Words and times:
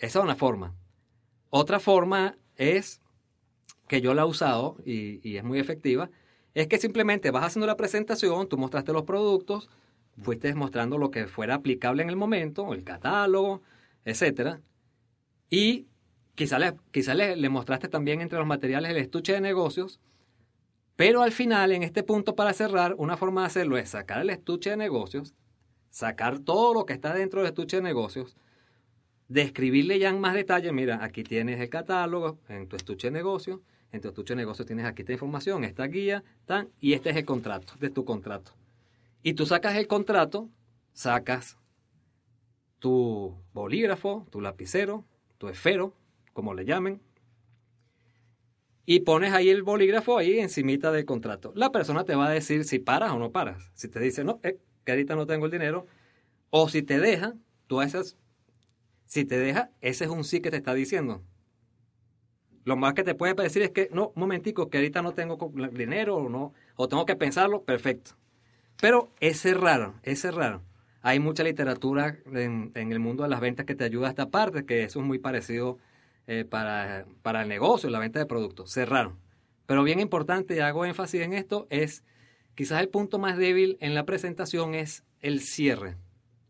Esa 0.00 0.18
es 0.18 0.24
una 0.24 0.34
forma. 0.34 0.74
Otra 1.50 1.78
forma 1.78 2.36
es 2.56 3.00
que 3.86 4.00
yo 4.00 4.14
la 4.14 4.22
he 4.22 4.24
usado 4.24 4.76
y, 4.84 5.36
es 5.36 5.44
muy 5.44 5.58
efectiva, 5.58 6.10
es 6.54 6.66
que 6.68 6.78
simplemente 6.78 7.30
vas 7.30 7.44
haciendo 7.44 7.66
la 7.66 7.76
presentación, 7.76 8.48
tú 8.48 8.56
mostraste 8.56 8.92
los 8.92 9.04
productos, 9.04 9.68
fuiste 10.20 10.54
mostrando 10.54 10.96
lo 10.96 11.10
que 11.10 11.26
fuera 11.26 11.56
aplicable 11.56 12.02
en 12.02 12.08
el 12.08 12.16
momento, 12.16 12.72
el 12.72 12.82
catálogo, 12.82 13.62
etcétera, 14.04 14.60
y 15.50 15.86
quizá 16.34 16.58
le, 16.58 17.36
le 17.36 17.48
mostraste 17.48 17.88
también 17.88 18.20
entre 18.20 18.38
los 18.38 18.46
materiales 18.46 18.92
el 18.92 18.96
estuche 18.96 19.34
de 19.34 19.40
negocios, 19.40 20.00
pero 20.96 21.22
al 21.22 21.32
final, 21.32 21.72
en 21.72 21.82
este 21.82 22.02
punto 22.02 22.34
para 22.36 22.52
cerrar, 22.52 22.94
una 22.96 23.16
forma 23.16 23.42
de 23.42 23.48
hacerlo 23.48 23.76
es 23.76 23.90
sacar 23.90 24.22
el 24.22 24.30
estuche 24.30 24.70
de 24.70 24.76
negocios, 24.76 25.34
sacar 25.90 26.38
todo 26.38 26.74
lo 26.74 26.86
que 26.86 26.92
está 26.92 27.12
dentro 27.12 27.40
del 27.40 27.48
estuche 27.48 27.78
de 27.78 27.82
negocios, 27.82 28.36
describirle 29.30 30.00
ya 30.00 30.08
en 30.10 30.20
más 30.20 30.34
detalle, 30.34 30.72
mira, 30.72 31.02
aquí 31.04 31.22
tienes 31.22 31.60
el 31.60 31.70
catálogo 31.70 32.40
en 32.48 32.66
tu 32.66 32.74
estuche 32.74 33.06
de 33.06 33.12
negocios, 33.12 33.60
en 33.92 34.00
tu 34.00 34.08
estuche 34.08 34.34
de 34.34 34.38
negocios 34.38 34.66
tienes 34.66 34.84
aquí 34.84 35.02
esta 35.02 35.12
información, 35.12 35.62
esta 35.62 35.86
guía, 35.86 36.24
tan, 36.46 36.68
y 36.80 36.94
este 36.94 37.10
es 37.10 37.16
el 37.16 37.24
contrato, 37.24 37.74
de 37.78 37.90
tu 37.90 38.04
contrato. 38.04 38.52
Y 39.22 39.34
tú 39.34 39.46
sacas 39.46 39.76
el 39.76 39.86
contrato, 39.86 40.48
sacas 40.92 41.56
tu 42.80 43.36
bolígrafo, 43.54 44.26
tu 44.30 44.40
lapicero, 44.40 45.04
tu 45.38 45.48
esfero, 45.48 45.94
como 46.32 46.52
le 46.52 46.64
llamen, 46.64 47.00
y 48.84 49.00
pones 49.00 49.32
ahí 49.32 49.48
el 49.48 49.62
bolígrafo 49.62 50.18
ahí 50.18 50.40
encimita 50.40 50.90
del 50.90 51.04
contrato. 51.04 51.52
La 51.54 51.70
persona 51.70 52.02
te 52.02 52.16
va 52.16 52.26
a 52.26 52.30
decir 52.30 52.64
si 52.64 52.80
paras 52.80 53.12
o 53.12 53.18
no 53.20 53.30
paras. 53.30 53.70
Si 53.74 53.86
te 53.86 54.00
dice, 54.00 54.24
no, 54.24 54.40
eh, 54.42 54.58
que 54.84 54.90
ahorita 54.90 55.14
no 55.14 55.26
tengo 55.26 55.44
el 55.44 55.52
dinero, 55.52 55.86
o 56.50 56.68
si 56.68 56.82
te 56.82 56.98
deja, 56.98 57.34
tú 57.68 57.80
esas, 57.80 58.16
si 59.10 59.24
te 59.24 59.40
deja, 59.40 59.70
ese 59.80 60.04
es 60.04 60.10
un 60.10 60.22
sí 60.22 60.40
que 60.40 60.52
te 60.52 60.58
está 60.58 60.72
diciendo. 60.72 61.20
Lo 62.62 62.76
más 62.76 62.94
que 62.94 63.02
te 63.02 63.16
puede 63.16 63.34
decir 63.34 63.60
es 63.60 63.70
que, 63.70 63.88
no, 63.92 64.12
momentico, 64.14 64.70
que 64.70 64.78
ahorita 64.78 65.02
no 65.02 65.14
tengo 65.14 65.52
dinero 65.72 66.14
o 66.14 66.28
no, 66.28 66.54
o 66.76 66.86
tengo 66.86 67.04
que 67.06 67.16
pensarlo, 67.16 67.64
perfecto. 67.64 68.12
Pero 68.80 69.12
es 69.18 69.42
raro, 69.58 69.96
es 70.04 70.22
raro. 70.32 70.62
Hay 71.02 71.18
mucha 71.18 71.42
literatura 71.42 72.18
en, 72.32 72.70
el 72.76 73.00
mundo 73.00 73.24
de 73.24 73.30
las 73.30 73.40
ventas 73.40 73.66
que 73.66 73.74
te 73.74 73.82
ayuda 73.82 74.06
a 74.06 74.10
esta 74.10 74.30
parte, 74.30 74.64
que 74.64 74.84
eso 74.84 75.00
es 75.00 75.06
muy 75.06 75.18
parecido 75.18 75.78
eh, 76.28 76.44
para, 76.44 77.04
para 77.22 77.42
el 77.42 77.48
negocio, 77.48 77.90
la 77.90 77.98
venta 77.98 78.20
de 78.20 78.26
productos. 78.26 78.72
Cerraron. 78.72 79.18
Pero 79.66 79.82
bien 79.82 79.98
importante, 79.98 80.54
y 80.54 80.60
hago 80.60 80.84
énfasis 80.84 81.22
en 81.22 81.32
esto, 81.32 81.66
es 81.68 82.04
quizás 82.54 82.80
el 82.80 82.88
punto 82.88 83.18
más 83.18 83.36
débil 83.36 83.76
en 83.80 83.96
la 83.96 84.06
presentación 84.06 84.76
es 84.76 85.02
el 85.18 85.40
cierre. 85.40 85.96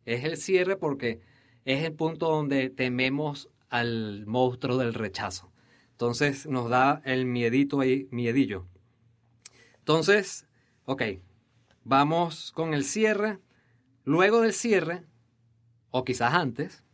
Es 0.04 0.24
el 0.24 0.36
cierre 0.36 0.76
porque 0.76 1.29
es 1.64 1.84
el 1.84 1.92
punto 1.92 2.28
donde 2.28 2.70
tememos 2.70 3.48
al 3.68 4.26
monstruo 4.26 4.78
del 4.78 4.94
rechazo. 4.94 5.50
Entonces 5.92 6.46
nos 6.46 6.70
da 6.70 7.02
el 7.04 7.26
miedito 7.26 7.80
ahí, 7.80 8.08
miedillo. 8.10 8.66
Entonces, 9.78 10.46
ok, 10.86 11.02
vamos 11.84 12.52
con 12.52 12.74
el 12.74 12.84
cierre. 12.84 13.38
Luego 14.04 14.40
del 14.40 14.54
cierre, 14.54 15.04
o 15.90 16.04
quizás 16.04 16.34
antes, 16.34 16.84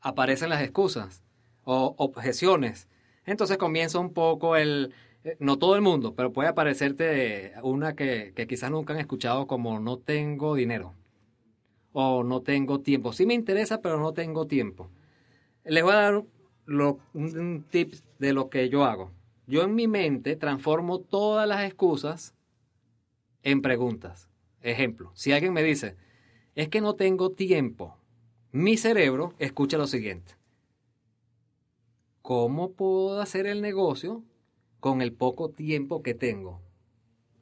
aparecen 0.00 0.50
las 0.50 0.62
excusas 0.62 1.22
o 1.64 1.94
objeciones. 1.98 2.88
Entonces 3.24 3.56
comienza 3.56 3.98
un 3.98 4.12
poco 4.12 4.56
el, 4.56 4.92
eh, 5.24 5.36
no 5.38 5.58
todo 5.58 5.76
el 5.76 5.82
mundo, 5.82 6.14
pero 6.14 6.32
puede 6.32 6.48
aparecerte 6.48 7.54
una 7.62 7.94
que, 7.94 8.32
que 8.34 8.46
quizás 8.46 8.70
nunca 8.70 8.92
han 8.92 9.00
escuchado 9.00 9.46
como 9.46 9.80
no 9.80 9.98
tengo 9.98 10.54
dinero 10.54 10.94
o 11.98 12.22
no 12.22 12.42
tengo 12.42 12.80
tiempo. 12.80 13.14
Sí 13.14 13.24
me 13.24 13.32
interesa, 13.32 13.80
pero 13.80 13.98
no 13.98 14.12
tengo 14.12 14.46
tiempo. 14.46 14.90
Les 15.64 15.82
voy 15.82 15.94
a 15.94 15.96
dar 15.96 16.24
lo, 16.66 16.98
un 17.14 17.64
tip 17.70 17.94
de 18.18 18.34
lo 18.34 18.50
que 18.50 18.68
yo 18.68 18.84
hago. 18.84 19.12
Yo 19.46 19.62
en 19.62 19.74
mi 19.74 19.88
mente 19.88 20.36
transformo 20.36 21.00
todas 21.00 21.48
las 21.48 21.64
excusas 21.64 22.34
en 23.42 23.62
preguntas. 23.62 24.28
Ejemplo, 24.60 25.10
si 25.14 25.32
alguien 25.32 25.54
me 25.54 25.62
dice, 25.62 25.96
es 26.54 26.68
que 26.68 26.82
no 26.82 26.96
tengo 26.96 27.30
tiempo, 27.30 27.96
mi 28.52 28.76
cerebro 28.76 29.32
escucha 29.38 29.78
lo 29.78 29.86
siguiente. 29.86 30.34
¿Cómo 32.20 32.72
puedo 32.72 33.22
hacer 33.22 33.46
el 33.46 33.62
negocio 33.62 34.22
con 34.80 35.00
el 35.00 35.14
poco 35.14 35.48
tiempo 35.48 36.02
que 36.02 36.12
tengo? 36.12 36.60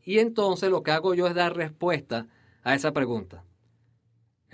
Y 0.05 0.21
entonces 0.21 0.71
lo 0.71 0.85
que 0.85 0.93
hago 0.93 1.13
yo 1.15 1.27
es 1.27 1.35
dar 1.35 1.57
respuesta 1.57 2.29
a 2.63 2.77
esa 2.77 2.93
pregunta. 2.93 3.43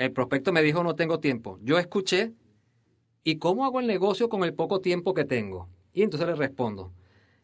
El 0.01 0.13
prospecto 0.13 0.51
me 0.51 0.63
dijo 0.63 0.83
no 0.83 0.95
tengo 0.95 1.21
tiempo. 1.21 1.59
Yo 1.63 1.79
escuché 1.79 2.33
¿y 3.23 3.37
cómo 3.37 3.67
hago 3.67 3.81
el 3.81 3.87
negocio 3.87 4.31
con 4.31 4.45
el 4.45 4.55
poco 4.55 4.81
tiempo 4.81 5.13
que 5.13 5.27
tengo? 5.27 5.69
Y 5.93 6.01
entonces 6.01 6.27
le 6.27 6.37
respondo. 6.37 6.91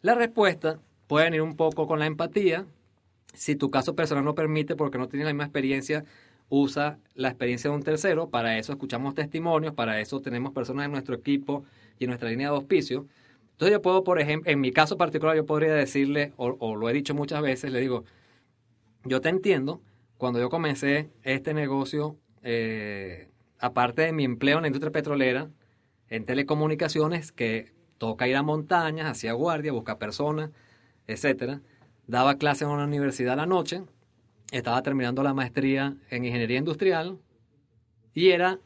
La 0.01 0.15
respuesta 0.15 0.81
puede 1.07 1.27
venir 1.27 1.43
un 1.43 1.55
poco 1.55 1.87
con 1.87 1.99
la 1.99 2.07
empatía. 2.07 2.65
Si 3.35 3.57
tu 3.57 3.71
caso 3.71 3.95
personal 3.95 4.25
no 4.25 4.35
permite 4.35 4.75
porque 4.75 4.97
no 4.97 5.07
tienes 5.07 5.27
la 5.27 5.35
misma 5.35 5.45
experiencia, 5.45 6.07
usa 6.49 6.99
la 7.15 7.29
experiencia 7.29 7.69
de 7.69 7.77
un 7.77 7.83
tercero. 7.83 8.31
Para 8.31 8.57
eso 8.57 8.73
escuchamos 8.73 9.15
testimonios, 9.15 9.75
para 9.75 10.01
eso 10.01 10.23
tenemos 10.23 10.55
personas 10.55 10.87
en 10.87 10.93
nuestro 10.93 11.15
equipo 11.15 11.63
y 11.99 12.05
en 12.05 12.09
nuestra 12.09 12.31
línea 12.31 12.49
de 12.49 12.57
auspicio. 12.57 13.07
Entonces 13.51 13.75
yo 13.75 13.83
puedo, 13.83 14.03
por 14.03 14.19
ejemplo, 14.19 14.51
en 14.51 14.63
mi 14.63 14.73
caso 14.73 14.97
particular, 14.97 15.37
yo 15.37 15.45
podría 15.45 15.75
decirle, 15.75 16.33
o, 16.39 16.75
lo 16.75 16.89
he 16.89 16.95
dicho 16.95 17.15
muchas 17.15 17.43
veces, 17.43 17.71
le 17.71 17.81
digo, 17.81 18.05
yo 19.05 19.21
te 19.21 19.29
entiendo, 19.29 19.83
cuando 20.17 20.41
yo 20.41 20.49
comencé 20.49 21.11
este 21.23 21.53
negocio, 21.53 22.17
eh, 22.49 23.29
aparte 23.59 24.03
de 24.03 24.13
mi 24.13 24.25
empleo 24.25 24.59
en 24.59 24.63
la 24.63 24.69
industria 24.69 24.93
petrolera, 24.93 25.51
en 26.09 26.25
telecomunicaciones 26.25 27.33
que 27.33 27.73
toca 27.99 28.29
ir 28.29 28.37
a 28.37 28.45
montañas, 28.45 29.11
hacía 29.11 29.33
guardia, 29.33 29.73
buscar 29.73 29.99
personas, 29.99 30.51
etcétera. 31.09 31.61
Daba 32.07 32.37
clases 32.37 32.63
en 32.63 32.69
una 32.69 32.85
universidad 32.85 33.33
a 33.33 33.37
la 33.37 33.47
noche, 33.47 33.83
estaba 34.53 34.81
terminando 34.83 35.25
la 35.25 35.35
maestría 35.35 35.97
en 36.09 36.25
ingeniería 36.25 36.59
industrial 36.59 37.19
y 38.15 38.29
era 38.29 38.61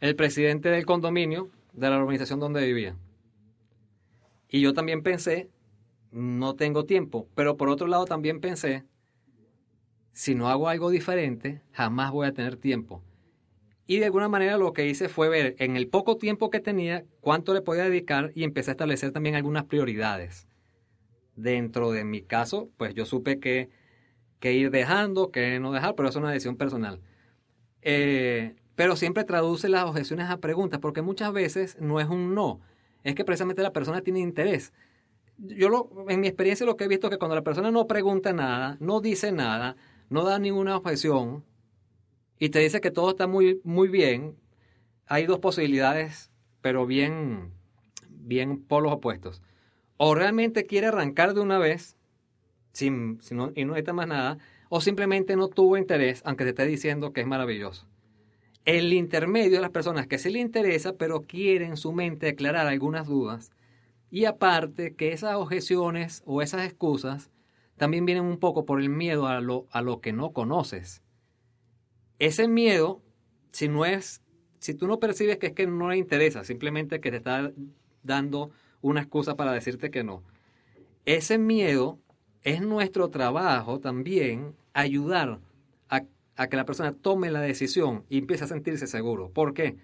el 0.00 0.14
presidente 0.14 0.68
del 0.68 0.84
condominio 0.84 1.48
de 1.72 1.88
la 1.88 1.96
organización 1.96 2.38
donde 2.38 2.66
vivía. 2.66 2.96
Y 4.50 4.60
yo 4.60 4.74
también 4.74 5.02
pensé, 5.02 5.48
no 6.10 6.54
tengo 6.54 6.84
tiempo, 6.84 7.26
pero 7.34 7.56
por 7.56 7.70
otro 7.70 7.86
lado 7.86 8.04
también 8.04 8.42
pensé, 8.42 8.84
si 10.12 10.34
no 10.34 10.50
hago 10.50 10.68
algo 10.68 10.90
diferente, 10.90 11.62
jamás 11.72 12.12
voy 12.12 12.26
a 12.26 12.34
tener 12.34 12.56
tiempo. 12.56 13.02
Y 13.86 13.98
de 13.98 14.06
alguna 14.06 14.28
manera 14.28 14.56
lo 14.56 14.72
que 14.72 14.86
hice 14.86 15.08
fue 15.08 15.28
ver 15.28 15.56
en 15.58 15.76
el 15.76 15.88
poco 15.88 16.16
tiempo 16.16 16.50
que 16.50 16.60
tenía 16.60 17.04
cuánto 17.20 17.52
le 17.52 17.62
podía 17.62 17.84
dedicar 17.84 18.30
y 18.34 18.44
empecé 18.44 18.70
a 18.70 18.72
establecer 18.72 19.12
también 19.12 19.34
algunas 19.34 19.64
prioridades. 19.64 20.46
Dentro 21.34 21.90
de 21.90 22.04
mi 22.04 22.22
caso, 22.22 22.70
pues 22.76 22.94
yo 22.94 23.06
supe 23.06 23.40
que, 23.40 23.70
que 24.38 24.52
ir 24.52 24.70
dejando, 24.70 25.30
que 25.30 25.58
no 25.58 25.72
dejar, 25.72 25.94
pero 25.94 26.08
eso 26.08 26.18
es 26.18 26.22
una 26.22 26.32
decisión 26.32 26.56
personal. 26.56 27.00
Eh, 27.82 28.54
pero 28.76 28.96
siempre 28.96 29.24
traduce 29.24 29.68
las 29.68 29.84
objeciones 29.84 30.30
a 30.30 30.38
preguntas, 30.38 30.80
porque 30.80 31.02
muchas 31.02 31.32
veces 31.32 31.76
no 31.80 32.00
es 32.00 32.08
un 32.08 32.34
no, 32.34 32.60
es 33.04 33.14
que 33.14 33.24
precisamente 33.24 33.62
la 33.62 33.72
persona 33.72 34.00
tiene 34.00 34.20
interés. 34.20 34.72
Yo 35.38 35.68
lo, 35.68 36.06
en 36.08 36.20
mi 36.20 36.28
experiencia 36.28 36.66
lo 36.66 36.76
que 36.76 36.84
he 36.84 36.88
visto 36.88 37.08
es 37.08 37.10
que 37.12 37.18
cuando 37.18 37.34
la 37.34 37.42
persona 37.42 37.70
no 37.70 37.86
pregunta 37.86 38.32
nada, 38.32 38.76
no 38.80 39.00
dice 39.00 39.32
nada, 39.32 39.76
no 40.08 40.24
da 40.24 40.38
ninguna 40.38 40.76
objeción, 40.76 41.44
y 42.42 42.48
te 42.48 42.58
dice 42.58 42.80
que 42.80 42.90
todo 42.90 43.10
está 43.10 43.28
muy, 43.28 43.60
muy 43.62 43.86
bien, 43.86 44.34
hay 45.06 45.26
dos 45.26 45.38
posibilidades, 45.38 46.32
pero 46.60 46.86
bien, 46.86 47.52
bien 48.08 48.60
polos 48.64 48.90
opuestos. 48.90 49.42
O 49.96 50.16
realmente 50.16 50.66
quiere 50.66 50.88
arrancar 50.88 51.34
de 51.34 51.40
una 51.40 51.58
vez 51.58 51.96
sin, 52.72 53.20
y 53.30 53.64
no 53.64 53.74
necesita 53.74 53.92
más 53.92 54.08
nada, 54.08 54.38
o 54.70 54.80
simplemente 54.80 55.36
no 55.36 55.46
tuvo 55.46 55.76
interés, 55.76 56.20
aunque 56.24 56.42
te 56.42 56.50
esté 56.50 56.66
diciendo 56.66 57.12
que 57.12 57.20
es 57.20 57.28
maravilloso. 57.28 57.86
El 58.64 58.92
intermedio 58.92 59.52
de 59.52 59.60
las 59.60 59.70
personas 59.70 60.08
que 60.08 60.18
se 60.18 60.30
le 60.30 60.40
interesa, 60.40 60.94
pero 60.94 61.20
quieren 61.20 61.70
en 61.70 61.76
su 61.76 61.92
mente 61.92 62.30
aclarar 62.30 62.66
algunas 62.66 63.06
dudas. 63.06 63.52
Y 64.10 64.24
aparte 64.24 64.96
que 64.96 65.12
esas 65.12 65.36
objeciones 65.36 66.24
o 66.26 66.42
esas 66.42 66.66
excusas 66.66 67.30
también 67.76 68.04
vienen 68.04 68.24
un 68.24 68.38
poco 68.38 68.64
por 68.64 68.80
el 68.80 68.88
miedo 68.88 69.28
a 69.28 69.40
lo, 69.40 69.68
a 69.70 69.80
lo 69.80 70.00
que 70.00 70.12
no 70.12 70.32
conoces. 70.32 71.02
Ese 72.22 72.46
miedo, 72.46 73.02
si 73.50 73.66
no 73.66 73.84
es, 73.84 74.22
si 74.60 74.74
tú 74.74 74.86
no 74.86 75.00
percibes 75.00 75.38
que 75.38 75.48
es 75.48 75.54
que 75.54 75.66
no 75.66 75.90
le 75.90 75.96
interesa, 75.96 76.44
simplemente 76.44 77.00
que 77.00 77.10
te 77.10 77.16
está 77.16 77.50
dando 78.04 78.52
una 78.80 79.00
excusa 79.00 79.34
para 79.34 79.50
decirte 79.50 79.90
que 79.90 80.04
no. 80.04 80.22
Ese 81.04 81.36
miedo 81.36 81.98
es 82.42 82.60
nuestro 82.60 83.08
trabajo 83.10 83.80
también 83.80 84.54
ayudar 84.72 85.40
a, 85.88 86.46
que 86.46 86.56
la 86.56 86.64
persona 86.64 86.92
tome 86.92 87.28
la 87.32 87.40
decisión 87.40 88.04
y 88.08 88.18
empiece 88.18 88.44
a 88.44 88.46
sentirse 88.46 88.86
seguro. 88.86 89.28
¿Por 89.30 89.52
qué? 89.52 89.76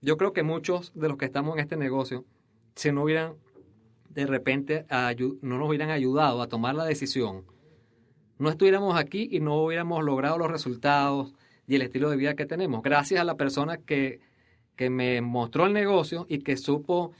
Yo 0.00 0.16
creo 0.16 0.32
que 0.32 0.44
muchos 0.44 0.92
de 0.94 1.08
los 1.08 1.16
que 1.16 1.24
estamos 1.24 1.54
en 1.54 1.62
este 1.62 1.76
negocio, 1.76 2.24
si 2.76 2.92
no 2.92 3.02
hubieran 3.02 3.34
de 4.08 4.24
repente 4.24 4.86
no 5.42 5.58
nos 5.58 5.68
hubieran 5.68 5.90
ayudado 5.90 6.42
a 6.42 6.48
tomar 6.48 6.76
la 6.76 6.84
decisión, 6.84 7.44
no 8.38 8.50
estuviéramos 8.50 8.96
aquí 8.96 9.28
y 9.32 9.40
no 9.40 9.62
hubiéramos 9.62 10.04
logrado 10.04 10.38
los 10.38 10.50
resultados 10.50 11.34
y 11.70 11.76
el 11.76 11.82
estilo 11.82 12.10
de 12.10 12.16
vida 12.16 12.34
que 12.34 12.46
tenemos. 12.46 12.82
Gracias 12.82 13.20
a 13.20 13.24
la 13.24 13.36
persona 13.36 13.76
que, 13.76 14.18
que 14.74 14.90
me 14.90 15.20
mostró 15.20 15.66
el 15.66 15.72
negocio 15.72 16.26
y 16.28 16.40
que 16.40 16.56
supo 16.56 17.12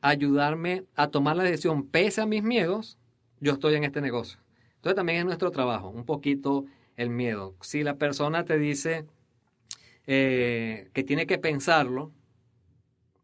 ayudarme 0.00 0.84
a 0.94 1.08
tomar 1.08 1.36
la 1.36 1.42
decisión 1.42 1.86
pese 1.86 2.22
a 2.22 2.26
mis 2.26 2.42
miedos, 2.42 2.96
yo 3.40 3.52
estoy 3.52 3.74
en 3.74 3.84
este 3.84 4.00
negocio. 4.00 4.40
Entonces 4.76 4.96
también 4.96 5.18
es 5.18 5.24
nuestro 5.26 5.50
trabajo, 5.50 5.90
un 5.90 6.06
poquito 6.06 6.64
el 6.96 7.10
miedo. 7.10 7.54
Si 7.60 7.82
la 7.82 7.96
persona 7.96 8.46
te 8.46 8.56
dice 8.56 9.04
eh, 10.06 10.88
que 10.94 11.04
tiene 11.04 11.26
que 11.26 11.36
pensarlo, 11.36 12.10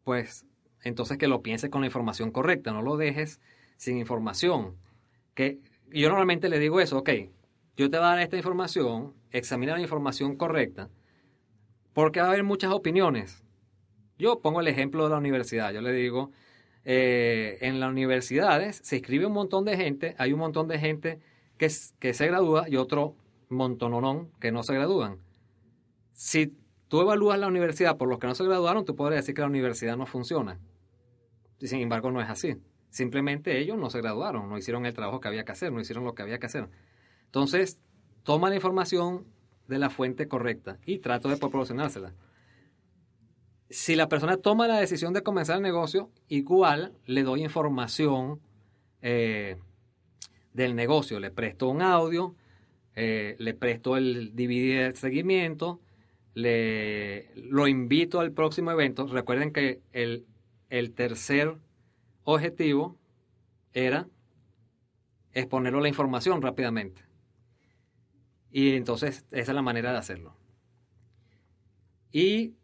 pues 0.05 0.45
entonces 0.83 1.17
que 1.17 1.27
lo 1.27 1.41
pienses 1.41 1.71
con 1.71 1.81
la 1.81 1.87
información 1.87 2.31
correcta, 2.31 2.75
no 2.75 2.83
lo 2.83 2.99
dejes 2.99 3.41
sin 3.79 3.97
información. 3.97 4.77
Que 5.33 5.59
yo 5.91 6.11
normalmente 6.11 6.51
le 6.51 6.59
digo 6.59 6.81
eso, 6.81 6.99
ok, 6.99 7.09
yo 7.77 7.91
te 7.91 7.99
voy 7.99 8.07
a 8.07 8.11
dar 8.11 8.21
esta 8.21 8.37
información, 8.37 9.15
examina 9.31 9.75
la 9.75 9.81
información 9.81 10.37
correcta, 10.37 10.89
porque 11.93 12.21
va 12.21 12.27
a 12.27 12.31
haber 12.31 12.45
muchas 12.45 12.73
opiniones. 12.73 13.45
Yo 14.19 14.41
pongo 14.41 14.61
el 14.61 14.69
ejemplo 14.69 15.05
de 15.05 15.11
la 15.11 15.19
universidad, 15.19 15.73
yo 15.73 15.83
le 15.83 15.93
digo, 15.93 16.31
eh, 16.85 17.59
en 17.61 17.81
las 17.81 17.91
universidades 17.91 18.81
se 18.83 18.97
inscribe 18.97 19.27
un 19.27 19.33
montón 19.33 19.65
de 19.65 19.77
gente, 19.77 20.15
hay 20.19 20.33
un 20.33 20.39
montón 20.39 20.69
de 20.69 20.79
gente 20.79 21.19
que, 21.59 21.71
que 21.99 22.15
se 22.15 22.27
gradúa 22.27 22.69
y 22.69 22.77
otro 22.77 23.15
montononón 23.49 24.31
que 24.41 24.53
no 24.53 24.63
se 24.63 24.75
gradúan. 24.75 25.19
Si 26.13 26.55
tú 26.89 27.03
evalúas 27.03 27.39
la 27.39 27.47
universidad 27.47 27.99
por 27.99 28.09
los 28.09 28.19
que 28.19 28.27
no 28.27 28.35
se 28.35 28.45
graduaron, 28.45 28.85
tú 28.85 28.97
podrías 28.97 29.23
decir 29.23 29.35
que 29.35 29.43
la 29.43 29.49
universidad 29.49 29.97
no 29.97 30.07
funciona. 30.07 30.59
Y 31.61 31.67
sin 31.67 31.81
embargo, 31.81 32.11
no 32.11 32.21
es 32.21 32.29
así. 32.29 32.57
Simplemente 32.89 33.59
ellos 33.59 33.77
no 33.77 33.91
se 33.91 34.01
graduaron, 34.01 34.49
no 34.49 34.57
hicieron 34.57 34.87
el 34.87 34.95
trabajo 34.95 35.21
que 35.21 35.29
había 35.29 35.45
que 35.45 35.53
hacer, 35.53 35.73
no 35.73 35.81
hicieron 35.81 36.05
lo 36.05 36.15
que 36.15 36.23
había 36.23 36.39
que 36.39 36.47
hacer. 36.47 36.69
Entonces, 37.27 37.79
toma 38.23 38.49
la 38.49 38.57
información 38.57 39.27
de 39.69 39.79
la 39.79 39.91
fuente 39.91 40.29
correcta 40.29 40.79
y 40.87 40.99
trato 40.99 41.29
de 41.29 41.37
proporcionársela. 41.37 42.15
Si 43.69 43.97
la 43.97 44.09
persona 44.09 44.37
toma 44.37 44.69
la 44.69 44.79
decisión 44.79 45.13
de 45.13 45.23
comenzar 45.23 45.57
el 45.57 45.63
negocio, 45.63 46.11
igual 46.29 46.93
le 47.05 47.23
doy 47.25 47.43
información 47.43 48.41
eh, 49.03 49.57
del 50.53 50.75
negocio. 50.77 51.19
Le 51.19 51.31
presto 51.31 51.69
un 51.69 51.83
audio, 51.83 52.37
eh, 52.95 53.35
le 53.39 53.55
presto 53.55 53.97
el 53.97 54.35
DVD 54.35 54.87
de 54.87 54.93
seguimiento, 54.95 55.81
le, 56.35 57.31
lo 57.35 57.67
invito 57.67 58.21
al 58.21 58.33
próximo 58.33 58.71
evento. 58.71 59.07
Recuerden 59.07 59.53
que 59.53 59.81
el, 59.93 60.27
el 60.71 60.93
tercer 60.93 61.57
objetivo 62.25 62.97
era 63.73 64.07
exponerlo 65.33 65.81
la 65.81 65.89
información 65.89 66.41
rápidamente. 66.41 67.06
Y 68.51 68.77
entonces 68.77 69.25
esa 69.31 69.53
es 69.53 69.55
la 69.55 69.63
manera 69.63 69.93
de 69.93 69.99
hacerlo. 69.99 70.35
Y 72.13 72.55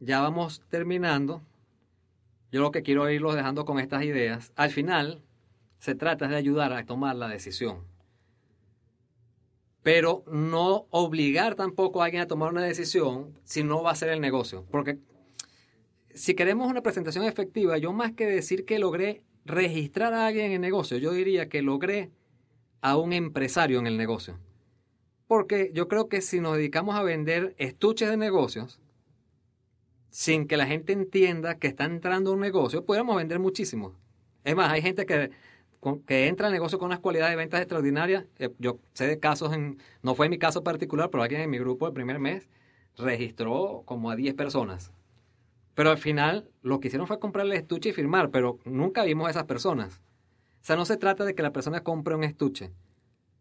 ya 0.00 0.20
vamos 0.20 0.62
terminando. 0.68 1.42
Yo 2.50 2.60
lo 2.60 2.70
que 2.70 2.82
quiero 2.82 3.08
irlos 3.10 3.34
dejando 3.34 3.64
con 3.64 3.78
estas 3.78 4.04
ideas. 4.04 4.52
Al 4.56 4.70
final, 4.70 5.22
se 5.78 5.94
trata 5.94 6.26
de 6.28 6.36
ayudar 6.36 6.72
a 6.72 6.84
tomar 6.86 7.16
la 7.16 7.28
decisión 7.28 7.84
pero 9.86 10.24
no 10.26 10.88
obligar 10.90 11.54
tampoco 11.54 12.02
a 12.02 12.06
alguien 12.06 12.20
a 12.20 12.26
tomar 12.26 12.50
una 12.50 12.64
decisión 12.64 13.38
si 13.44 13.62
no 13.62 13.84
va 13.84 13.92
a 13.92 13.94
ser 13.94 14.08
el 14.08 14.20
negocio. 14.20 14.66
Porque 14.68 14.98
si 16.12 16.34
queremos 16.34 16.68
una 16.68 16.82
presentación 16.82 17.24
efectiva, 17.24 17.78
yo 17.78 17.92
más 17.92 18.10
que 18.10 18.26
decir 18.26 18.64
que 18.64 18.80
logré 18.80 19.22
registrar 19.44 20.12
a 20.12 20.26
alguien 20.26 20.46
en 20.46 20.52
el 20.54 20.60
negocio, 20.60 20.98
yo 20.98 21.12
diría 21.12 21.48
que 21.48 21.62
logré 21.62 22.10
a 22.86 22.96
un 22.96 23.12
empresario 23.12 23.80
en 23.80 23.88
el 23.88 23.96
negocio. 23.96 24.38
Porque 25.26 25.72
yo 25.74 25.88
creo 25.88 26.08
que 26.08 26.20
si 26.20 26.40
nos 26.40 26.56
dedicamos 26.56 26.94
a 26.94 27.02
vender 27.02 27.52
estuches 27.58 28.08
de 28.08 28.16
negocios, 28.16 28.78
sin 30.08 30.46
que 30.46 30.56
la 30.56 30.66
gente 30.66 30.92
entienda 30.92 31.58
que 31.58 31.66
está 31.66 31.84
entrando 31.84 32.30
a 32.30 32.34
un 32.34 32.40
negocio, 32.40 32.84
podríamos 32.84 33.16
vender 33.16 33.40
muchísimo. 33.40 33.92
Es 34.44 34.54
más, 34.54 34.70
hay 34.70 34.82
gente 34.82 35.04
que 35.04 35.32
que 36.06 36.26
entra 36.26 36.46
al 36.46 36.52
negocio 36.52 36.78
con 36.78 36.86
unas 36.86 37.00
cualidades 37.00 37.32
de 37.32 37.36
ventas 37.36 37.60
extraordinarias. 37.60 38.24
Eh, 38.38 38.50
yo 38.58 38.78
sé 38.92 39.06
de 39.06 39.18
casos, 39.18 39.52
en, 39.52 39.78
no 40.02 40.14
fue 40.14 40.28
mi 40.28 40.38
caso 40.38 40.62
particular, 40.62 41.10
pero 41.10 41.22
alguien 41.22 41.40
en 41.40 41.50
mi 41.50 41.58
grupo 41.58 41.86
el 41.86 41.92
primer 41.92 42.18
mes 42.18 42.48
registró 42.96 43.82
como 43.84 44.10
a 44.10 44.16
10 44.16 44.34
personas. 44.34 44.92
Pero 45.74 45.90
al 45.90 45.98
final 45.98 46.48
lo 46.62 46.80
que 46.80 46.88
hicieron 46.88 47.06
fue 47.06 47.18
comprarle 47.18 47.56
estuche 47.56 47.90
y 47.90 47.92
firmar, 47.92 48.30
pero 48.30 48.58
nunca 48.64 49.04
vimos 49.04 49.26
a 49.26 49.30
esas 49.30 49.44
personas. 49.44 50.00
Sea, 50.66 50.74
no 50.74 50.84
se 50.84 50.96
trata 50.96 51.24
de 51.24 51.36
que 51.36 51.44
la 51.44 51.52
persona 51.52 51.84
compre 51.84 52.16
un 52.16 52.24
estuche. 52.24 52.72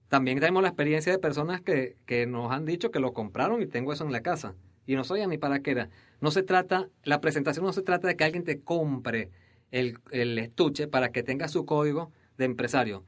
También 0.10 0.40
tenemos 0.40 0.62
la 0.62 0.70
experiencia 0.70 1.12
de 1.12 1.18
personas 1.18 1.60
que, 1.60 1.96
que 2.06 2.28
nos 2.28 2.52
han 2.52 2.66
dicho 2.66 2.92
que 2.92 3.00
lo 3.00 3.14
compraron 3.14 3.64
y 3.64 3.66
tengo 3.66 3.92
eso 3.92 4.06
en 4.06 4.12
la 4.12 4.22
casa. 4.22 4.54
Y 4.86 4.94
no 4.94 5.04
sabía 5.04 5.26
ni 5.26 5.40
para 5.40 5.62
qué 5.62 5.72
era. 5.72 5.90
No 6.22 6.30
se 6.30 6.44
trata, 6.44 6.88
la 7.04 7.22
presentación 7.22 7.66
no 7.66 7.74
se 7.74 7.82
trata 7.82 8.08
de 8.08 8.16
que 8.16 8.26
alguien 8.26 8.44
te 8.44 8.62
compre 8.62 9.32
el, 9.72 9.98
el 10.12 10.38
estuche 10.38 10.88
para 10.88 11.12
que 11.12 11.24
tenga 11.24 11.48
su 11.48 11.66
código 11.66 12.12
de 12.38 12.46
empresario. 12.46 13.04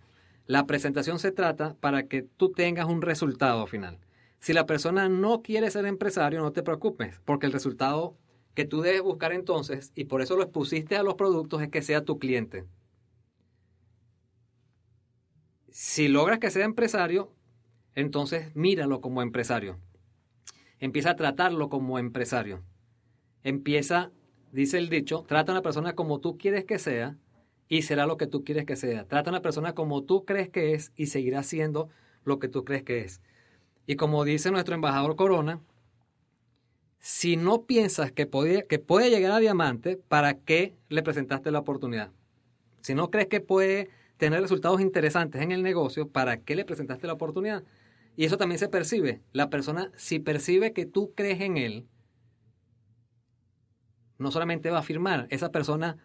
La 0.48 0.66
presentación 0.66 1.20
se 1.20 1.32
trata 1.32 1.76
para 1.80 2.08
que 2.08 2.24
tú 2.24 2.52
tengas 2.52 2.88
un 2.88 3.04
resultado 3.04 3.68
final. 3.68 4.00
Si 4.40 4.52
la 4.52 4.66
persona 4.66 5.10
no 5.10 5.44
quiere 5.44 5.70
ser 5.70 5.86
empresario, 5.86 6.42
no 6.42 6.54
te 6.54 6.64
preocupes, 6.64 7.22
porque 7.24 7.46
el 7.46 7.54
resultado 7.54 8.18
que 8.56 8.66
tú 8.66 8.82
debes 8.82 9.04
buscar 9.04 9.32
entonces, 9.32 9.92
y 9.94 10.06
por 10.06 10.24
eso 10.24 10.36
lo 10.36 10.42
expusiste 10.42 10.96
a 10.96 11.04
los 11.04 11.14
productos, 11.14 11.62
es 11.62 11.70
que 11.70 11.84
sea 11.84 12.04
tu 12.04 12.18
cliente. 12.18 12.66
Si 15.80 16.08
logras 16.08 16.40
que 16.40 16.50
sea 16.50 16.66
empresario, 16.66 17.32
entonces 17.94 18.56
míralo 18.56 19.00
como 19.00 19.22
empresario. 19.22 19.78
Empieza 20.80 21.12
a 21.12 21.16
tratarlo 21.16 21.70
como 21.70 22.00
empresario. 22.00 22.64
Empieza, 23.44 24.10
dice 24.52 24.80
el 24.80 24.90
dicho, 24.90 25.24
trata 25.28 25.52
a 25.52 25.54
una 25.54 25.62
persona 25.62 25.94
como 25.94 26.20
tú 26.20 26.36
quieres 26.36 26.66
que 26.66 26.80
sea 26.80 27.16
y 27.70 27.84
será 27.84 28.08
lo 28.08 28.18
que 28.18 28.26
tú 28.26 28.44
quieres 28.44 28.66
que 28.66 28.76
sea. 28.76 29.06
Trata 29.08 29.30
a 29.30 29.34
una 29.34 29.44
persona 29.44 29.74
como 29.74 30.02
tú 30.02 30.26
crees 30.26 30.50
que 30.50 30.74
es 30.74 30.94
y 30.96 31.06
seguirá 31.06 31.44
siendo 31.44 31.90
lo 32.26 32.40
que 32.40 32.48
tú 32.48 32.66
crees 32.66 32.82
que 32.82 33.02
es. 33.02 33.22
Y 33.86 33.98
como 33.98 34.24
dice 34.24 34.50
nuestro 34.50 34.74
embajador 34.74 35.16
Corona, 35.16 35.62
si 36.98 37.38
no 37.38 37.66
piensas 37.68 38.12
que 38.12 38.26
puede, 38.26 38.66
que 38.66 38.80
puede 38.80 39.12
llegar 39.12 39.32
a 39.32 39.38
diamante, 39.38 39.96
¿para 39.96 40.40
qué 40.40 40.74
le 40.90 41.04
presentaste 41.04 41.52
la 41.52 41.60
oportunidad? 41.60 42.10
Si 42.82 42.96
no 42.96 43.12
crees 43.12 43.28
que 43.28 43.42
puede 43.42 43.92
tener 44.18 44.42
resultados 44.42 44.82
interesantes 44.82 45.42
en 45.42 45.52
el 45.52 45.64
negocio, 45.64 46.10
¿para 46.10 46.38
qué 46.38 46.56
le 46.56 46.66
presentaste 46.66 47.08
la 47.08 47.14
oportunidad? 47.14 47.64
Y 48.16 48.26
eso 48.26 48.38
también 48.38 48.60
se 48.60 48.68
percibe. 48.68 49.22
La 49.32 49.50
persona, 49.50 49.92
si 49.96 50.20
percibe 50.20 50.74
que 50.74 50.86
tú 50.86 51.14
crees 51.16 51.42
en 51.42 51.58
él, 51.58 51.88
no 54.18 54.32
solamente 54.32 54.72
va 54.72 54.80
a 54.80 54.84
firmar, 54.84 55.28
esa 55.30 55.52
persona 55.52 55.98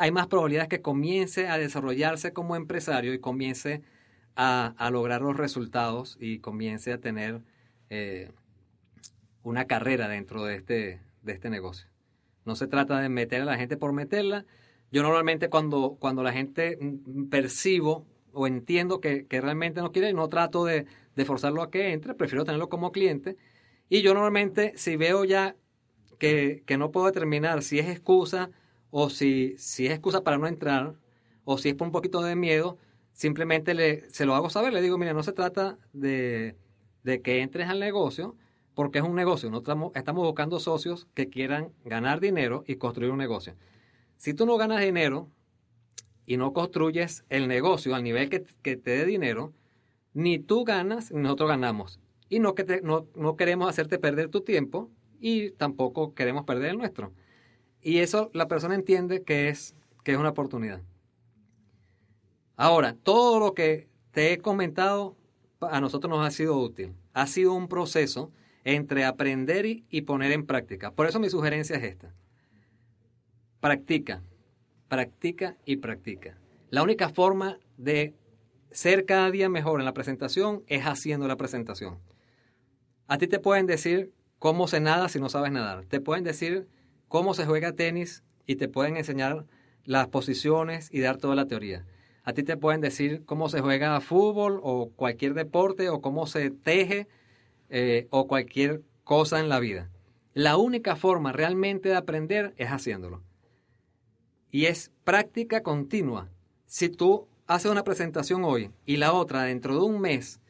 hay 0.00 0.10
más 0.10 0.26
probabilidades 0.26 0.68
que 0.68 0.82
comience 0.82 1.48
a 1.48 1.58
desarrollarse 1.58 2.32
como 2.32 2.56
empresario 2.56 3.14
y 3.14 3.20
comience 3.20 3.82
a, 4.34 4.88
lograr 4.90 5.22
los 5.22 5.36
resultados 5.36 6.16
y 6.20 6.38
comience 6.38 6.92
a 6.92 6.98
tener 6.98 7.42
eh, 7.90 8.32
una 9.42 9.66
carrera 9.66 10.08
dentro 10.08 10.44
de 10.44 10.56
este, 10.56 11.00
de 11.22 11.32
este 11.32 11.50
negocio. 11.50 11.88
No 12.44 12.56
se 12.56 12.66
trata 12.66 12.98
de 13.00 13.08
meter 13.08 13.42
a 13.42 13.44
la 13.44 13.56
gente 13.56 13.76
por 13.76 13.92
meterla. 13.92 14.46
Yo 14.90 15.02
normalmente 15.02 15.48
cuando, 15.48 15.96
cuando 16.00 16.22
la 16.22 16.32
gente 16.32 16.78
percibo 17.30 18.06
o 18.32 18.46
entiendo 18.46 19.00
que, 19.00 19.26
realmente 19.30 19.80
no 19.80 19.92
quiere, 19.92 20.12
no 20.12 20.28
trato 20.28 20.64
de, 20.64 20.86
de, 21.16 21.24
forzarlo 21.24 21.62
a 21.62 21.70
que 21.70 21.92
entre, 21.92 22.14
prefiero 22.14 22.44
tenerlo 22.44 22.68
como 22.68 22.92
cliente. 22.92 23.36
Y 23.88 24.02
yo 24.02 24.14
normalmente 24.14 24.72
si 24.76 24.96
veo 24.96 25.24
ya 25.24 25.56
que, 26.18 26.62
que 26.66 26.76
no 26.76 26.90
puedo 26.90 27.06
determinar 27.06 27.62
si 27.62 27.78
es 27.78 27.88
excusa 27.88 28.50
o 28.90 29.10
si, 29.10 29.54
si 29.58 29.86
es 29.86 29.92
excusa 29.92 30.22
para 30.22 30.38
no 30.38 30.46
entrar, 30.46 30.94
o 31.44 31.58
si 31.58 31.70
es 31.70 31.74
por 31.74 31.86
un 31.86 31.92
poquito 31.92 32.22
de 32.22 32.36
miedo, 32.36 32.78
simplemente 33.12 33.74
le, 33.74 34.08
se 34.10 34.26
lo 34.26 34.34
hago 34.34 34.50
saber, 34.50 34.72
le 34.72 34.82
digo, 34.82 34.98
mira, 34.98 35.12
no 35.12 35.22
se 35.22 35.32
trata 35.32 35.78
de, 35.92 36.56
de 37.02 37.22
que 37.22 37.40
entres 37.42 37.68
al 37.68 37.80
negocio, 37.80 38.36
porque 38.74 38.98
es 38.98 39.04
un 39.04 39.14
negocio, 39.14 39.50
no 39.50 39.58
estamos 39.58 40.24
buscando 40.24 40.60
socios 40.60 41.06
que 41.14 41.28
quieran 41.28 41.72
ganar 41.84 42.20
dinero 42.20 42.64
y 42.66 42.76
construir 42.76 43.10
un 43.10 43.18
negocio. 43.18 43.54
Si 44.20 44.34
tú 44.34 44.44
no 44.44 44.58
ganas 44.58 44.82
dinero 44.82 45.30
y 46.26 46.36
no 46.36 46.52
construyes 46.52 47.24
el 47.30 47.48
negocio 47.48 47.94
al 47.94 48.04
nivel 48.04 48.28
que, 48.28 48.44
que 48.60 48.76
te 48.76 48.90
dé 48.90 49.06
dinero, 49.06 49.54
ni 50.12 50.38
tú 50.38 50.64
ganas 50.64 51.10
ni 51.10 51.22
nosotros 51.22 51.48
ganamos. 51.48 52.00
Y 52.28 52.38
no, 52.38 52.54
que 52.54 52.82
no, 52.82 53.06
no 53.14 53.36
queremos 53.36 53.70
hacerte 53.70 53.98
perder 53.98 54.28
tu 54.28 54.42
tiempo 54.42 54.90
y 55.20 55.52
tampoco 55.52 56.12
queremos 56.12 56.44
perder 56.44 56.72
el 56.72 56.76
nuestro. 56.76 57.14
Y 57.80 58.00
eso 58.00 58.30
la 58.34 58.46
persona 58.46 58.74
entiende 58.74 59.22
que 59.22 59.48
es, 59.48 59.74
que 60.04 60.12
es 60.12 60.18
una 60.18 60.28
oportunidad. 60.28 60.82
Ahora, 62.56 62.96
todo 63.02 63.40
lo 63.40 63.54
que 63.54 63.88
te 64.10 64.34
he 64.34 64.36
comentado 64.36 65.16
a 65.62 65.80
nosotros 65.80 66.10
nos 66.10 66.26
ha 66.26 66.30
sido 66.30 66.58
útil. 66.58 66.92
Ha 67.14 67.26
sido 67.26 67.54
un 67.54 67.68
proceso 67.68 68.30
entre 68.64 69.06
aprender 69.06 69.64
y, 69.64 69.86
y 69.88 70.02
poner 70.02 70.30
en 70.32 70.44
práctica. 70.44 70.90
Por 70.90 71.06
eso 71.06 71.18
mi 71.20 71.30
sugerencia 71.30 71.76
es 71.76 71.84
esta. 71.84 72.14
Practica, 73.60 74.22
practica 74.88 75.56
y 75.66 75.76
practica. 75.76 76.38
La 76.70 76.82
única 76.82 77.10
forma 77.10 77.58
de 77.76 78.14
ser 78.70 79.04
cada 79.04 79.30
día 79.30 79.50
mejor 79.50 79.80
en 79.80 79.84
la 79.84 79.92
presentación 79.92 80.62
es 80.66 80.84
haciendo 80.84 81.28
la 81.28 81.36
presentación. 81.36 81.98
A 83.06 83.18
ti 83.18 83.26
te 83.26 83.38
pueden 83.38 83.66
decir 83.66 84.12
cómo 84.38 84.66
se 84.66 84.80
nada 84.80 85.10
si 85.10 85.20
no 85.20 85.28
sabes 85.28 85.52
nadar. 85.52 85.84
Te 85.84 86.00
pueden 86.00 86.24
decir 86.24 86.68
cómo 87.08 87.34
se 87.34 87.44
juega 87.44 87.72
tenis 87.72 88.24
y 88.46 88.56
te 88.56 88.66
pueden 88.68 88.96
enseñar 88.96 89.44
las 89.84 90.08
posiciones 90.08 90.88
y 90.90 91.00
dar 91.00 91.18
toda 91.18 91.34
la 91.34 91.46
teoría. 91.46 91.84
A 92.24 92.32
ti 92.32 92.42
te 92.42 92.56
pueden 92.56 92.80
decir 92.80 93.24
cómo 93.26 93.50
se 93.50 93.60
juega 93.60 94.00
fútbol 94.00 94.58
o 94.62 94.88
cualquier 94.96 95.34
deporte 95.34 95.90
o 95.90 96.00
cómo 96.00 96.26
se 96.26 96.50
teje 96.50 97.08
eh, 97.68 98.06
o 98.08 98.26
cualquier 98.26 98.80
cosa 99.04 99.38
en 99.38 99.50
la 99.50 99.60
vida. 99.60 99.90
La 100.32 100.56
única 100.56 100.96
forma 100.96 101.32
realmente 101.32 101.90
de 101.90 101.96
aprender 101.96 102.54
es 102.56 102.68
haciéndolo. 102.68 103.22
Y 104.50 104.66
es 104.66 104.90
práctica 105.04 105.62
continua. 105.62 106.28
Si 106.66 106.88
tú 106.88 107.26
haces 107.46 107.70
una 107.70 107.84
presentación 107.84 108.44
hoy 108.44 108.70
y 108.86 108.96
la 108.96 109.12
otra 109.12 109.44
dentro 109.44 109.74
de 109.74 109.80
un 109.80 110.00
mes, 110.00 110.40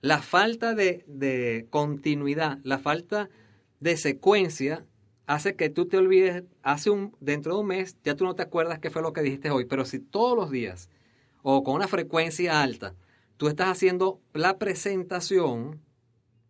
la 0.00 0.22
falta 0.22 0.74
de, 0.74 1.04
de 1.06 1.66
continuidad, 1.70 2.58
la 2.62 2.78
falta 2.78 3.28
de 3.80 3.96
secuencia 3.96 4.84
hace 5.26 5.54
que 5.54 5.70
tú 5.70 5.86
te 5.86 5.96
olvides, 5.96 6.42
hace 6.62 6.90
un, 6.90 7.16
dentro 7.20 7.54
de 7.54 7.60
un 7.60 7.68
mes 7.68 7.96
ya 8.02 8.16
tú 8.16 8.24
no 8.24 8.34
te 8.34 8.42
acuerdas 8.42 8.78
qué 8.80 8.90
fue 8.90 9.00
lo 9.00 9.12
que 9.12 9.22
dijiste 9.22 9.50
hoy, 9.50 9.64
pero 9.64 9.84
si 9.84 10.00
todos 10.00 10.36
los 10.36 10.50
días 10.50 10.88
o 11.42 11.62
con 11.62 11.76
una 11.76 11.88
frecuencia 11.88 12.62
alta, 12.62 12.94
tú 13.36 13.48
estás 13.48 13.68
haciendo 13.68 14.20
la 14.32 14.58
presentación 14.58 15.80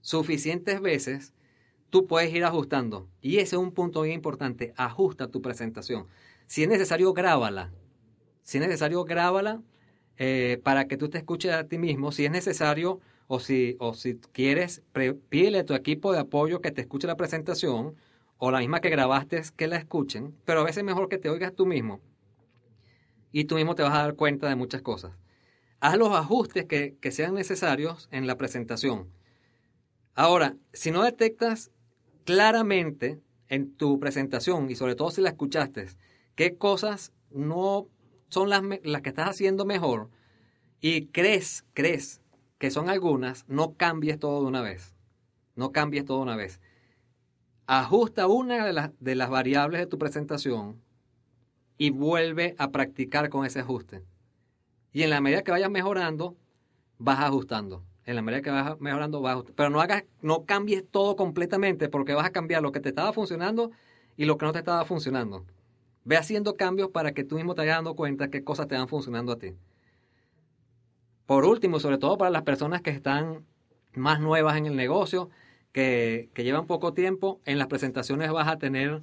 suficientes 0.00 0.80
veces, 0.80 1.35
tú 1.90 2.06
puedes 2.06 2.32
ir 2.35 2.44
ajustando. 2.44 3.06
Y 3.20 3.37
ese 3.37 3.56
es 3.56 3.62
un 3.62 3.73
punto 3.73 4.02
bien 4.02 4.14
importante, 4.14 4.73
ajusta 4.76 5.28
tu 5.28 5.42
presentación. 5.42 6.06
Si 6.50 6.64
es 6.64 6.69
necesario, 6.69 7.12
grábala. 7.12 7.71
Si 8.42 8.59
es 8.59 8.64
necesario, 8.64 9.04
grábala 9.04 9.62
eh, 10.16 10.61
para 10.64 10.88
que 10.88 10.97
tú 10.97 11.09
te 11.09 11.16
escuches 11.16 11.52
a 11.52 11.69
ti 11.69 11.78
mismo. 11.78 12.11
Si 12.11 12.25
es 12.25 12.33
necesario 12.33 12.99
o 13.28 13.38
si, 13.38 13.76
o 13.78 13.95
si 13.95 14.16
quieres, 14.33 14.83
pídele 15.28 15.61
a 15.61 15.64
tu 15.64 15.75
equipo 15.75 16.12
de 16.12 16.19
apoyo 16.19 16.61
que 16.61 16.73
te 16.73 16.80
escuche 16.80 17.07
la 17.07 17.16
presentación 17.16 17.95
o 18.38 18.50
la 18.50 18.59
misma 18.59 18.80
que 18.80 18.90
grabaste 18.90 19.40
que 19.54 19.69
la 19.69 19.76
escuchen, 19.76 20.35
pero 20.45 20.62
a 20.62 20.64
veces 20.64 20.78
es 20.78 20.85
mejor 20.85 21.09
que 21.09 21.19
te 21.19 21.30
oigas 21.30 21.54
tú 21.54 21.66
mismo 21.66 22.00
y 23.30 23.45
tú 23.45 23.54
mismo 23.54 23.76
te 23.76 23.85
vas 23.85 23.95
a 23.95 24.02
dar 24.02 24.16
cuenta 24.16 24.49
de 24.49 24.57
muchas 24.57 24.83
cosas. 24.83 25.12
Haz 25.78 25.99
los 25.99 26.11
ajustes 26.11 26.64
que, 26.64 26.97
que 27.00 27.12
sean 27.12 27.35
necesarios 27.35 28.09
en 28.11 28.26
la 28.26 28.37
presentación. 28.37 29.09
Ahora, 30.16 30.57
si 30.73 30.90
no 30.90 31.04
detectas 31.04 31.71
claramente 32.25 33.21
en 33.47 33.73
tu 33.73 34.00
presentación 34.00 34.69
y 34.69 34.75
sobre 34.75 34.97
todo 34.97 35.12
si 35.12 35.21
la 35.21 35.28
escuchaste, 35.28 35.87
qué 36.40 36.56
cosas 36.56 37.12
no 37.28 37.87
son 38.30 38.49
las, 38.49 38.62
las 38.82 39.02
que 39.02 39.11
estás 39.11 39.28
haciendo 39.28 39.66
mejor 39.66 40.09
y 40.80 41.09
crees, 41.09 41.66
crees 41.75 42.23
que 42.56 42.70
son 42.70 42.88
algunas, 42.88 43.47
no 43.47 43.75
cambies 43.75 44.18
todo 44.18 44.40
de 44.40 44.47
una 44.47 44.62
vez. 44.62 44.97
No 45.54 45.70
cambies 45.70 46.06
todo 46.06 46.16
de 46.16 46.23
una 46.23 46.37
vez. 46.37 46.62
Ajusta 47.66 48.26
una 48.26 48.64
de 48.64 48.73
las, 48.73 48.90
de 49.00 49.16
las 49.16 49.28
variables 49.28 49.82
de 49.82 49.87
tu 49.87 49.99
presentación 49.99 50.80
y 51.76 51.90
vuelve 51.90 52.54
a 52.56 52.70
practicar 52.70 53.28
con 53.28 53.44
ese 53.44 53.61
ajuste. 53.61 54.02
Y 54.94 55.02
en 55.02 55.11
la 55.11 55.20
medida 55.20 55.42
que 55.42 55.50
vayas 55.50 55.70
mejorando, 55.70 56.38
vas 56.97 57.20
ajustando. 57.20 57.85
En 58.06 58.16
la 58.16 58.23
medida 58.23 58.40
que 58.40 58.50
vas 58.50 58.80
mejorando, 58.80 59.20
vas 59.20 59.32
ajustando. 59.35 59.56
Pero 59.56 59.68
no 59.68 59.82
hagas, 59.82 60.04
no 60.23 60.47
cambies 60.47 60.88
todo 60.90 61.16
completamente 61.16 61.90
porque 61.90 62.14
vas 62.14 62.25
a 62.25 62.32
cambiar 62.32 62.62
lo 62.62 62.73
que 62.73 62.80
te 62.80 62.88
estaba 62.88 63.12
funcionando 63.12 63.73
y 64.16 64.25
lo 64.25 64.38
que 64.38 64.47
no 64.47 64.52
te 64.52 64.61
estaba 64.61 64.87
funcionando. 64.87 65.44
Ve 66.11 66.17
haciendo 66.17 66.57
cambios 66.57 66.90
para 66.90 67.12
que 67.12 67.23
tú 67.23 67.37
mismo 67.37 67.55
te 67.55 67.61
vayas 67.61 67.76
dando 67.76 67.95
cuenta 67.95 68.31
qué 68.31 68.43
cosas 68.43 68.67
te 68.67 68.75
van 68.75 68.88
funcionando 68.88 69.31
a 69.31 69.38
ti. 69.38 69.55
Por 71.25 71.45
último, 71.45 71.79
sobre 71.79 71.99
todo 71.99 72.19
para 72.19 72.33
las 72.33 72.43
personas 72.43 72.83
que 72.83 72.90
están 72.90 73.47
más 73.95 74.19
nuevas 74.19 74.57
en 74.57 74.67
el 74.67 74.75
negocio, 74.75 75.31
que, 75.71 76.29
llevan 76.35 76.67
poco 76.67 76.95
tiempo, 76.95 77.38
en 77.45 77.59
las 77.59 77.69
presentaciones 77.69 78.33
vas 78.33 78.49
a 78.49 78.57
tener 78.57 78.99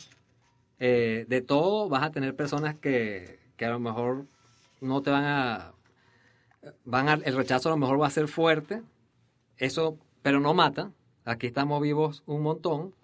eh, 0.79 1.25
de 1.29 1.41
todo 1.41 1.87
vas 1.87 2.03
a 2.03 2.11
tener 2.11 2.35
personas 2.35 2.77
que, 2.77 3.39
que, 3.55 3.63
a 3.63 3.69
lo 3.69 3.79
mejor 3.79 4.25
no 4.81 5.01
te 5.01 5.09
van 5.09 5.23
a, 5.23 5.71
van 6.83 7.07
a, 7.07 7.13
el 7.13 7.37
rechazo 7.37 7.69
a 7.69 7.71
lo 7.71 7.77
mejor 7.77 8.01
va 8.01 8.07
a 8.07 8.09
ser 8.09 8.27
fuerte, 8.27 8.81
eso, 9.55 9.97
pero 10.23 10.41
no 10.41 10.53
mata, 10.53 10.91
aquí 11.23 11.47
estamos 11.47 11.81
vivos 11.81 12.23
un 12.25 12.41
montón. 12.41 12.96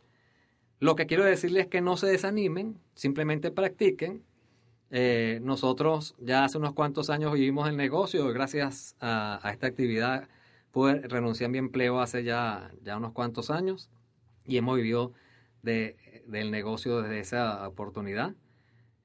Lo 0.84 0.96
que 0.96 1.06
quiero 1.08 1.24
decirles 1.24 1.64
es 1.64 1.70
que 1.70 1.80
no 1.80 1.96
se 1.96 2.08
desanimen, 2.08 2.78
simplemente 2.94 3.52
practiquen. 3.52 4.22
Eh, 4.92 5.40
nosotros 5.42 6.14
ya 6.20 6.44
hace 6.44 6.58
unos 6.58 6.74
cuantos 6.74 7.10
años 7.10 7.32
vivimos 7.32 7.70
el 7.70 7.78
negocio, 7.78 8.28
gracias 8.34 8.98
a, 9.00 9.40
esta 9.52 9.68
actividad 9.68 10.28
pude 10.72 11.00
renunciar 11.08 11.48
a 11.48 11.52
mi 11.52 11.58
empleo 11.58 12.02
hace 12.02 12.26
ya, 12.26 12.70
ya 12.84 12.98
unos 12.98 13.14
cuantos 13.14 13.50
años 13.50 13.90
y 14.46 14.58
hemos 14.58 14.76
vivido 14.76 15.14
de 15.62 15.96
del 16.28 16.52
negocio 16.52 17.02
desde 17.02 17.20
esa 17.20 17.66
oportunidad. 17.66 18.36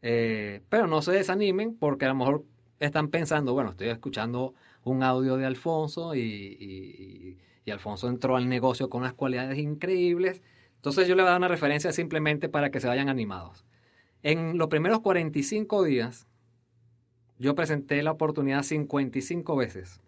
Eh, 0.03 0.63
pero 0.69 0.89
no 0.89 1.01
se 1.01 1.13
desanimen 1.13 1.77
porque 1.77 2.07
a 2.07 2.09
lo 2.09 2.17
mejor 2.17 2.45
están 2.81 3.09
pensando, 3.09 3.55
bueno, 3.55 3.71
estoy 3.71 3.89
escuchando 3.91 4.55
un 4.83 5.05
audio 5.05 5.37
de 5.37 5.47
Alfonso 5.47 6.17
y, 6.17 7.39
Alfonso 7.71 8.09
entró 8.09 8.37
al 8.37 8.49
negocio 8.49 8.91
con 8.91 9.03
unas 9.03 9.13
cualidades 9.13 9.59
increíbles. 9.59 10.43
Entonces 10.79 11.09
yo 11.09 11.15
le 11.15 11.23
voy 11.23 11.29
a 11.29 11.33
dar 11.33 11.41
una 11.41 11.49
referencia 11.49 11.93
simplemente 11.93 12.49
para 12.49 12.71
que 12.71 12.81
se 12.81 12.89
vayan 12.89 13.09
animados. 13.09 13.65
En 14.23 14.59
los 14.59 14.69
primeros 14.69 15.01
45 15.01 15.83
días, 15.85 16.27
yo 17.39 17.55
presenté 17.55 18.03
la 18.03 18.13
oportunidad 18.13 18.63
55 18.63 19.57
veces. 19.57 20.01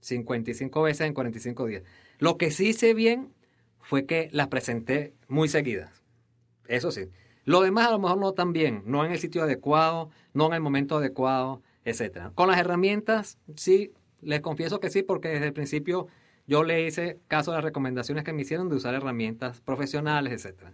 55 0.00 0.82
veces 0.82 1.06
en 1.06 1.14
45 1.14 1.66
días. 1.66 1.82
Lo 2.18 2.36
que 2.38 2.50
sí 2.50 2.68
hice 2.68 2.94
bien 2.94 3.32
fue 3.80 4.04
que 4.04 4.28
las 4.32 4.48
presenté 4.48 5.14
muy 5.28 5.48
seguidas. 5.48 6.02
Eso 6.66 6.90
sí. 6.90 7.08
Lo 7.44 7.62
demás 7.62 7.86
a 7.86 7.92
lo 7.92 7.98
mejor 7.98 8.18
no 8.18 8.32
tan 8.32 8.52
bien, 8.52 8.82
no 8.84 9.04
en 9.04 9.12
el 9.12 9.18
sitio 9.18 9.42
adecuado, 9.42 10.10
no 10.34 10.48
en 10.48 10.54
el 10.54 10.60
momento 10.60 10.98
adecuado, 10.98 11.62
etcétera. 11.84 12.32
Con 12.34 12.48
las 12.48 12.58
herramientas, 12.58 13.38
sí, 13.56 13.92
les 14.20 14.40
confieso 14.40 14.80
que 14.80 14.90
sí, 14.90 15.02
porque 15.02 15.28
desde 15.28 15.46
el 15.46 15.52
principio 15.52 16.08
yo 16.48 16.64
le 16.64 16.84
hice 16.84 17.20
caso 17.28 17.52
a 17.52 17.56
las 17.56 17.64
recomendaciones 17.64 18.24
que 18.24 18.32
me 18.32 18.42
hicieron 18.42 18.70
de 18.70 18.76
usar 18.76 18.94
herramientas 18.94 19.60
profesionales, 19.60 20.32
etcétera. 20.32 20.72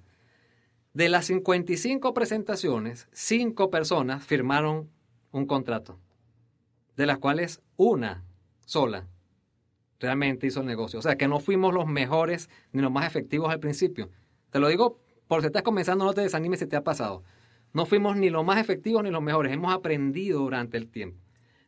De 0.93 1.09
las 1.09 1.26
55 1.26 2.14
presentaciones, 2.14 3.09
5 3.12 3.71
personas 3.71 4.25
firmaron 4.25 4.88
un 5.33 5.47
contrato, 5.47 5.99
de 6.97 7.07
las 7.07 7.19
cuales 7.19 7.61
una 7.76 8.25
sola 8.64 9.09
realmente 9.99 10.47
hizo 10.47 10.61
el 10.61 10.66
negocio. 10.66 11.00
O 11.00 11.02
sea, 11.02 11.16
que 11.16 11.26
no 11.26 11.40
fuimos 11.40 11.75
los 11.75 11.88
mejores 11.88 12.49
ni 12.71 12.81
los 12.81 12.93
más 12.93 13.07
efectivos 13.07 13.50
al 13.50 13.59
principio. 13.59 14.11
Te 14.50 14.61
lo 14.61 14.69
digo 14.69 15.00
por 15.26 15.40
si 15.40 15.47
estás 15.47 15.62
comenzando, 15.62 16.04
no 16.04 16.14
te 16.14 16.21
desanimes 16.21 16.61
si 16.61 16.66
te 16.66 16.76
ha 16.76 16.85
pasado. 16.85 17.25
No 17.73 17.85
fuimos 17.85 18.16
ni 18.16 18.31
los 18.31 18.45
más 18.45 18.59
efectivos 18.59 19.02
ni 19.02 19.11
los 19.11 19.23
mejores, 19.23 19.52
hemos 19.52 19.75
aprendido 19.75 20.38
durante 20.38 20.76
el 20.76 20.88
tiempo. 20.88 21.19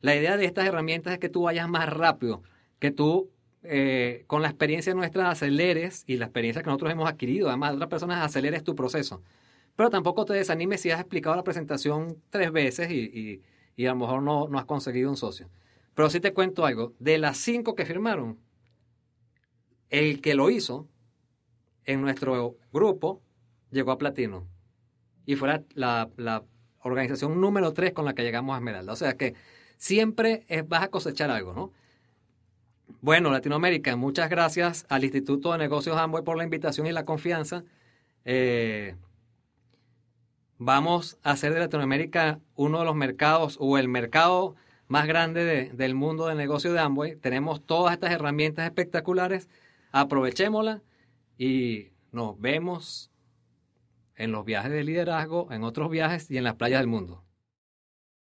La 0.00 0.14
idea 0.14 0.36
de 0.36 0.44
estas 0.44 0.66
herramientas 0.66 1.14
es 1.14 1.18
que 1.18 1.28
tú 1.28 1.42
vayas 1.42 1.68
más 1.68 1.92
rápido, 1.92 2.44
que 2.78 2.92
tú 2.92 3.32
eh, 3.62 4.24
con 4.26 4.42
la 4.42 4.48
experiencia 4.48 4.94
nuestra 4.94 5.30
aceleres 5.30 6.04
y 6.06 6.16
la 6.16 6.26
experiencia 6.26 6.62
que 6.62 6.66
nosotros 6.66 6.92
hemos 6.92 7.08
adquirido, 7.08 7.48
además 7.48 7.70
de 7.70 7.76
otras 7.76 7.90
personas, 7.90 8.24
aceleres 8.24 8.64
tu 8.64 8.74
proceso. 8.74 9.22
Pero 9.76 9.90
tampoco 9.90 10.24
te 10.24 10.34
desanimes 10.34 10.80
si 10.80 10.90
has 10.90 11.00
explicado 11.00 11.36
la 11.36 11.44
presentación 11.44 12.22
tres 12.30 12.52
veces 12.52 12.90
y, 12.90 13.42
y, 13.76 13.86
a 13.86 13.90
lo 13.90 13.96
mejor 13.96 14.22
no, 14.22 14.48
no 14.48 14.58
has 14.58 14.64
conseguido 14.64 15.10
un 15.10 15.16
socio. 15.16 15.48
Pero 15.94 16.10
sí 16.10 16.20
te 16.20 16.32
cuento 16.32 16.64
algo, 16.64 16.94
de 16.98 17.18
las 17.18 17.36
cinco 17.38 17.74
que 17.74 17.84
firmaron, 17.84 18.38
el 19.90 20.20
que 20.20 20.34
lo 20.34 20.50
hizo 20.50 20.88
en 21.84 22.02
nuestro 22.02 22.56
grupo 22.72 23.22
llegó 23.70 23.92
a 23.92 23.98
platino. 23.98 24.46
Y 25.24 25.36
fue 25.36 25.64
la, 25.74 26.44
organización 26.80 27.40
número 27.40 27.72
tres 27.72 27.92
con 27.92 28.04
la 28.04 28.14
que 28.14 28.22
llegamos 28.22 28.54
a 28.54 28.58
Esmeralda. 28.58 28.92
O 28.92 28.96
sea 28.96 29.16
que 29.16 29.34
siempre 29.76 30.44
es, 30.48 30.68
vas 30.68 30.84
a 30.84 30.88
cosechar 30.88 31.30
algo, 31.30 31.52
¿no? 31.52 31.72
Bueno, 33.06 33.30
Latinoamérica, 33.30 33.94
muchas 33.94 34.28
gracias 34.28 34.84
al 34.88 35.04
Instituto 35.04 35.52
de 35.52 35.58
Negocios 35.58 35.96
Amway 35.96 36.24
por 36.24 36.36
la 36.36 36.42
invitación 36.42 36.88
y 36.88 36.92
la 36.92 37.04
confianza. 37.04 37.62
Eh, 38.24 38.96
vamos 40.58 41.16
a 41.22 41.30
hacer 41.30 41.54
de 41.54 41.60
Latinoamérica 41.60 42.40
uno 42.56 42.80
de 42.80 42.84
los 42.84 42.96
mercados 42.96 43.58
o 43.60 43.78
el 43.78 43.86
mercado 43.86 44.56
más 44.88 45.06
grande 45.06 45.70
del 45.72 45.94
mundo 45.94 46.26
de 46.26 46.34
negocios 46.34 46.74
de 46.74 46.80
Amway. 46.80 47.14
Tenemos 47.14 47.64
todas 47.64 47.92
estas 47.92 48.10
herramientas 48.10 48.64
espectaculares. 48.64 49.48
Aprovechémoslas 49.92 50.82
y 51.38 51.92
nos 52.10 52.40
vemos 52.40 53.12
en 54.16 54.32
los 54.32 54.44
viajes 54.44 54.72
de 54.72 54.82
liderazgo, 54.82 55.52
en 55.52 55.62
otros 55.62 55.90
viajes 55.90 56.28
y 56.28 56.38
en 56.38 56.42
las 56.42 56.56
playas 56.56 56.80
del 56.80 56.88
mundo. 56.88 57.22